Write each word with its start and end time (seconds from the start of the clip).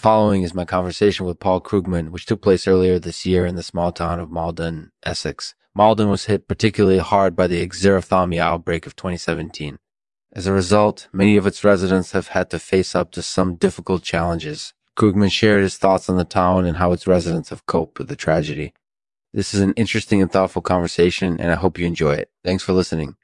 following 0.00 0.42
is 0.42 0.54
my 0.54 0.64
conversation 0.64 1.26
with 1.26 1.38
Paul 1.38 1.60
Krugman, 1.60 2.08
which 2.08 2.24
took 2.24 2.40
place 2.40 2.66
earlier 2.66 2.98
this 2.98 3.26
year 3.26 3.44
in 3.44 3.54
the 3.54 3.62
small 3.62 3.92
town 3.92 4.18
of 4.18 4.30
Maldon, 4.30 4.90
Essex. 5.04 5.54
Maldon 5.74 6.08
was 6.08 6.24
hit 6.24 6.48
particularly 6.48 6.98
hard 6.98 7.36
by 7.36 7.46
the 7.46 7.64
xerophthalmia 7.68 8.40
outbreak 8.40 8.86
of 8.86 8.96
2017. 8.96 9.78
As 10.32 10.46
a 10.46 10.52
result, 10.52 11.08
many 11.12 11.36
of 11.36 11.46
its 11.46 11.62
residents 11.62 12.12
have 12.12 12.28
had 12.28 12.48
to 12.50 12.58
face 12.58 12.94
up 12.94 13.12
to 13.12 13.22
some 13.22 13.56
difficult 13.56 14.02
challenges. 14.02 14.72
Krugman 14.96 15.30
shared 15.30 15.62
his 15.62 15.76
thoughts 15.76 16.08
on 16.08 16.16
the 16.16 16.24
town 16.24 16.64
and 16.64 16.78
how 16.78 16.92
its 16.92 17.06
residents 17.06 17.50
have 17.50 17.66
coped 17.66 17.98
with 17.98 18.08
the 18.08 18.16
tragedy. 18.16 18.72
This 19.34 19.52
is 19.54 19.60
an 19.60 19.74
interesting 19.74 20.22
and 20.22 20.32
thoughtful 20.32 20.62
conversation, 20.62 21.38
and 21.38 21.52
I 21.52 21.56
hope 21.56 21.78
you 21.78 21.86
enjoy 21.86 22.14
it. 22.14 22.30
Thanks 22.42 22.64
for 22.64 22.72
listening. 22.72 23.16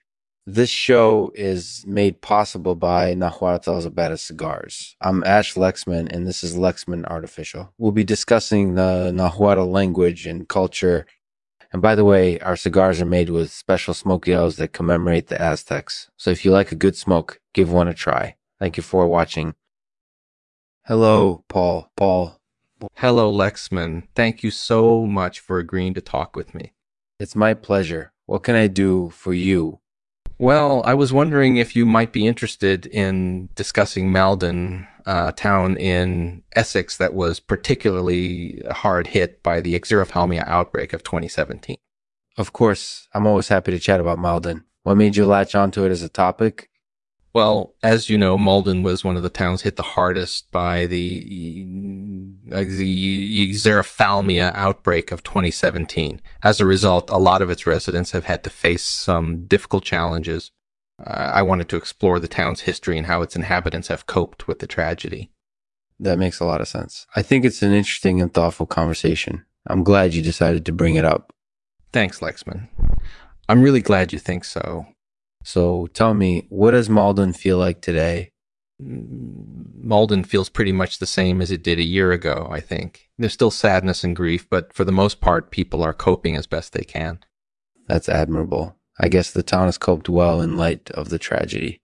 This 0.48 0.70
show 0.70 1.32
is 1.34 1.84
made 1.88 2.20
possible 2.20 2.76
by 2.76 3.14
Nahuatl 3.14 3.68
Alzabeta 3.68 4.16
Cigars. 4.16 4.94
I'm 5.00 5.24
Ash 5.24 5.54
Lexman, 5.54 6.08
and 6.12 6.24
this 6.24 6.44
is 6.44 6.56
Lexman 6.56 7.04
Artificial. 7.06 7.72
We'll 7.78 7.90
be 7.90 8.04
discussing 8.04 8.76
the 8.76 9.10
Nahuatl 9.10 9.64
language 9.64 10.24
and 10.24 10.48
culture. 10.48 11.04
And 11.72 11.82
by 11.82 11.96
the 11.96 12.04
way, 12.04 12.38
our 12.38 12.54
cigars 12.54 13.00
are 13.00 13.06
made 13.06 13.28
with 13.28 13.50
special 13.50 13.92
smoke 13.92 14.28
yellows 14.28 14.54
that 14.58 14.72
commemorate 14.72 15.26
the 15.26 15.42
Aztecs. 15.42 16.12
So 16.16 16.30
if 16.30 16.44
you 16.44 16.52
like 16.52 16.70
a 16.70 16.76
good 16.76 16.94
smoke, 16.94 17.40
give 17.52 17.72
one 17.72 17.88
a 17.88 17.94
try. 17.94 18.36
Thank 18.60 18.76
you 18.76 18.84
for 18.84 19.08
watching. 19.08 19.56
Hello, 20.84 21.42
Paul. 21.48 21.90
Paul. 21.96 22.38
Hello, 22.94 23.32
Lexman. 23.32 24.04
Thank 24.14 24.44
you 24.44 24.52
so 24.52 25.06
much 25.06 25.40
for 25.40 25.58
agreeing 25.58 25.94
to 25.94 26.00
talk 26.00 26.36
with 26.36 26.54
me. 26.54 26.72
It's 27.18 27.34
my 27.34 27.52
pleasure. 27.52 28.12
What 28.26 28.44
can 28.44 28.54
I 28.54 28.68
do 28.68 29.10
for 29.10 29.34
you? 29.34 29.80
Well, 30.38 30.82
I 30.84 30.94
was 30.94 31.12
wondering 31.12 31.56
if 31.56 31.74
you 31.74 31.86
might 31.86 32.12
be 32.12 32.26
interested 32.26 32.86
in 32.86 33.48
discussing 33.54 34.12
Maldon, 34.12 34.86
a 35.06 35.32
town 35.32 35.76
in 35.78 36.42
Essex 36.54 36.96
that 36.98 37.14
was 37.14 37.40
particularly 37.40 38.62
hard 38.70 39.08
hit 39.08 39.42
by 39.42 39.60
the 39.60 39.78
xerophthalmia 39.80 40.46
outbreak 40.46 40.92
of 40.92 41.02
2017. 41.02 41.76
Of 42.36 42.52
course, 42.52 43.08
I'm 43.14 43.26
always 43.26 43.48
happy 43.48 43.72
to 43.72 43.78
chat 43.78 43.98
about 44.00 44.18
Maldon. 44.18 44.64
What 44.82 44.96
made 44.96 45.16
you 45.16 45.24
latch 45.24 45.54
onto 45.54 45.84
it 45.84 45.90
as 45.90 46.02
a 46.02 46.08
topic? 46.08 46.68
Well, 47.32 47.74
as 47.82 48.10
you 48.10 48.18
know, 48.18 48.36
Maldon 48.36 48.82
was 48.82 49.04
one 49.04 49.16
of 49.16 49.22
the 49.22 49.30
towns 49.30 49.62
hit 49.62 49.76
the 49.76 49.82
hardest 49.82 50.50
by 50.50 50.86
the, 50.86 51.64
uh, 52.52 52.64
the 52.64 53.52
xerophthalmia 53.52 54.52
outbreak 54.54 55.12
of 55.12 55.22
2017. 55.22 56.20
As 56.42 56.60
a 56.60 56.66
result, 56.66 57.10
a 57.10 57.18
lot 57.18 57.42
of 57.42 57.50
its 57.50 57.66
residents 57.66 58.12
have 58.12 58.24
had 58.24 58.44
to 58.44 58.50
face 58.50 58.84
some 58.84 59.46
difficult 59.46 59.84
challenges. 59.84 60.50
Uh, 61.04 61.10
I 61.34 61.42
wanted 61.42 61.68
to 61.70 61.76
explore 61.76 62.18
the 62.18 62.28
town's 62.28 62.62
history 62.62 62.96
and 62.96 63.06
how 63.06 63.22
its 63.22 63.36
inhabitants 63.36 63.88
have 63.88 64.06
coped 64.06 64.46
with 64.46 64.60
the 64.60 64.66
tragedy. 64.66 65.30
That 65.98 66.18
makes 66.18 66.40
a 66.40 66.44
lot 66.44 66.60
of 66.60 66.68
sense. 66.68 67.06
I 67.16 67.22
think 67.22 67.44
it's 67.44 67.62
an 67.62 67.72
interesting 67.72 68.20
and 68.20 68.32
thoughtful 68.32 68.66
conversation. 68.66 69.44
I'm 69.66 69.82
glad 69.82 70.14
you 70.14 70.22
decided 70.22 70.64
to 70.66 70.72
bring 70.72 70.94
it 70.94 71.04
up. 71.04 71.32
Thanks, 71.92 72.20
Lexman. 72.20 72.68
I'm 73.48 73.62
really 73.62 73.80
glad 73.80 74.12
you 74.12 74.18
think 74.18 74.44
so. 74.44 74.86
So 75.42 75.88
tell 75.94 76.14
me, 76.14 76.46
what 76.48 76.72
does 76.72 76.90
Maldon 76.90 77.32
feel 77.32 77.58
like 77.58 77.80
today? 77.80 78.30
Maldon 79.86 80.24
feels 80.24 80.48
pretty 80.48 80.72
much 80.72 80.98
the 80.98 81.06
same 81.06 81.40
as 81.40 81.50
it 81.50 81.62
did 81.62 81.78
a 81.78 81.84
year 81.84 82.10
ago, 82.10 82.48
I 82.50 82.60
think. 82.60 83.08
There's 83.16 83.32
still 83.32 83.52
sadness 83.52 84.02
and 84.02 84.16
grief, 84.16 84.48
but 84.50 84.72
for 84.72 84.84
the 84.84 84.92
most 84.92 85.20
part, 85.20 85.52
people 85.52 85.82
are 85.82 85.92
coping 85.92 86.36
as 86.36 86.46
best 86.46 86.72
they 86.72 86.82
can. 86.82 87.20
That's 87.86 88.08
admirable. 88.08 88.76
I 88.98 89.08
guess 89.08 89.30
the 89.30 89.44
town 89.44 89.66
has 89.66 89.78
coped 89.78 90.08
well 90.08 90.40
in 90.40 90.56
light 90.56 90.90
of 90.90 91.08
the 91.08 91.18
tragedy. 91.18 91.80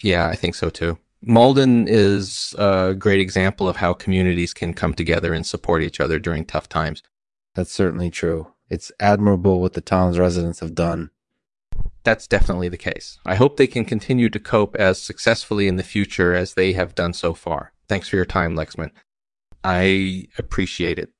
Yeah, 0.00 0.28
I 0.28 0.36
think 0.36 0.54
so 0.54 0.70
too. 0.70 0.98
Maldon 1.22 1.86
is 1.88 2.54
a 2.56 2.94
great 2.94 3.20
example 3.20 3.68
of 3.68 3.76
how 3.76 3.94
communities 3.94 4.54
can 4.54 4.72
come 4.72 4.94
together 4.94 5.34
and 5.34 5.44
support 5.44 5.82
each 5.82 6.00
other 6.00 6.18
during 6.18 6.44
tough 6.44 6.68
times. 6.68 7.02
That's 7.54 7.72
certainly 7.72 8.10
true. 8.10 8.52
It's 8.68 8.92
admirable 9.00 9.60
what 9.60 9.72
the 9.72 9.80
town's 9.80 10.18
residents 10.18 10.60
have 10.60 10.74
done 10.74 11.10
that's 12.02 12.26
definitely 12.26 12.68
the 12.68 12.76
case. 12.76 13.18
I 13.26 13.34
hope 13.34 13.56
they 13.56 13.66
can 13.66 13.84
continue 13.84 14.28
to 14.30 14.40
cope 14.40 14.74
as 14.76 15.00
successfully 15.00 15.68
in 15.68 15.76
the 15.76 15.82
future 15.82 16.34
as 16.34 16.54
they 16.54 16.72
have 16.72 16.94
done 16.94 17.12
so 17.12 17.34
far. 17.34 17.72
Thanks 17.88 18.08
for 18.08 18.16
your 18.16 18.24
time, 18.24 18.54
Lexman. 18.54 18.90
I 19.62 20.28
appreciate 20.38 20.98
it. 20.98 21.10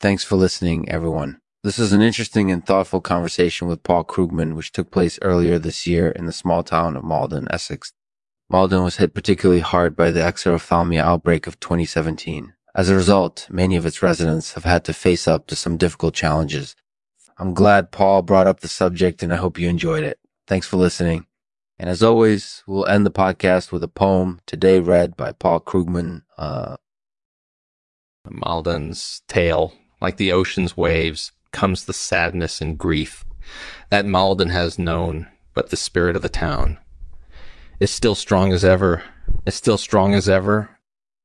Thanks 0.00 0.22
for 0.24 0.36
listening, 0.36 0.88
everyone. 0.88 1.40
This 1.64 1.78
is 1.78 1.92
an 1.92 2.02
interesting 2.02 2.52
and 2.52 2.64
thoughtful 2.64 3.00
conversation 3.00 3.66
with 3.66 3.82
Paul 3.82 4.04
Krugman, 4.04 4.54
which 4.54 4.70
took 4.70 4.90
place 4.90 5.18
earlier 5.22 5.58
this 5.58 5.86
year 5.86 6.08
in 6.10 6.26
the 6.26 6.32
small 6.32 6.62
town 6.62 6.96
of 6.96 7.02
Maldon, 7.02 7.48
Essex. 7.50 7.92
Maldon 8.48 8.84
was 8.84 8.96
hit 8.96 9.12
particularly 9.12 9.60
hard 9.60 9.96
by 9.96 10.10
the 10.10 10.20
xerophthalmia 10.20 11.00
outbreak 11.00 11.46
of 11.46 11.58
2017. 11.58 12.54
As 12.74 12.88
a 12.88 12.94
result, 12.94 13.48
many 13.50 13.74
of 13.74 13.84
its 13.84 14.02
residents 14.02 14.52
have 14.52 14.64
had 14.64 14.84
to 14.84 14.92
face 14.92 15.26
up 15.26 15.46
to 15.48 15.56
some 15.56 15.76
difficult 15.76 16.14
challenges, 16.14 16.76
I'm 17.38 17.54
glad 17.54 17.92
Paul 17.92 18.22
brought 18.22 18.46
up 18.46 18.60
the 18.60 18.68
subject 18.68 19.22
and 19.22 19.32
I 19.32 19.36
hope 19.36 19.58
you 19.58 19.68
enjoyed 19.68 20.02
it. 20.02 20.18
Thanks 20.46 20.66
for 20.66 20.76
listening. 20.76 21.26
And 21.78 21.88
as 21.88 22.02
always, 22.02 22.64
we'll 22.66 22.86
end 22.86 23.06
the 23.06 23.10
podcast 23.10 23.70
with 23.70 23.84
a 23.84 23.88
poem 23.88 24.40
today 24.46 24.80
read 24.80 25.16
by 25.16 25.32
Paul 25.32 25.60
Krugman. 25.60 26.22
Uh, 26.36 26.76
Maldon's 28.28 29.22
tale, 29.28 29.72
like 30.00 30.16
the 30.16 30.32
ocean's 30.32 30.76
waves, 30.76 31.32
comes 31.52 31.84
the 31.84 31.92
sadness 31.92 32.60
and 32.60 32.76
grief 32.76 33.24
that 33.90 34.04
Maldon 34.04 34.50
has 34.50 34.78
known, 34.78 35.28
but 35.54 35.70
the 35.70 35.76
spirit 35.76 36.16
of 36.16 36.22
the 36.22 36.28
town 36.28 36.78
is 37.80 37.90
still 37.90 38.14
strong 38.14 38.52
as 38.52 38.64
ever, 38.64 39.04
is 39.46 39.54
still 39.54 39.78
strong 39.78 40.14
as 40.14 40.28
ever, 40.28 40.70